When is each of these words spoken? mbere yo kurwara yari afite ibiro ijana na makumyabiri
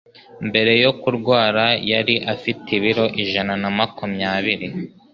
mbere 0.47 0.71
yo 0.83 0.91
kurwara 1.01 1.65
yari 1.91 2.15
afite 2.33 2.67
ibiro 2.77 3.05
ijana 3.23 3.53
na 3.61 3.69
makumyabiri 3.77 4.67